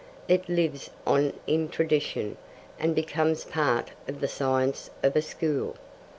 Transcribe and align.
It 0.27 0.49
lives 0.49 0.89
on 1.05 1.31
in 1.45 1.69
tradition, 1.69 2.37
and 2.79 2.95
becomes 2.95 3.43
part 3.45 3.91
of 4.07 4.19
the 4.19 4.27
science 4.27 4.89
of 5.03 5.15
a 5.15 5.21
school. 5.21 5.75